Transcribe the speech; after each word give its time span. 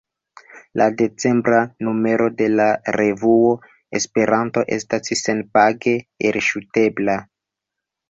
La 0.79 0.87
decembra 1.01 1.59
numero 1.87 2.31
de 2.39 2.47
la 2.55 2.67
revuo 2.97 3.53
Esperanto 4.01 4.67
estas 4.81 5.15
senpage 5.23 5.97
elŝutebla. 6.33 7.21